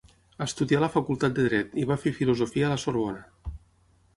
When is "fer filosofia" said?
2.07-2.67